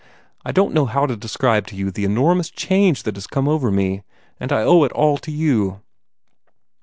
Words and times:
I 0.43 0.51
don't 0.51 0.73
know 0.73 0.87
how 0.87 1.05
to 1.05 1.15
describe 1.15 1.67
to 1.67 1.75
you 1.75 1.91
the 1.91 2.05
enormous 2.05 2.49
change 2.49 3.03
that 3.03 3.15
has 3.17 3.27
come 3.27 3.47
over 3.47 3.69
me; 3.69 4.01
and 4.39 4.51
I 4.51 4.63
owe 4.63 4.83
it 4.83 4.91
all 4.93 5.19
to 5.19 5.29
you." 5.31 5.81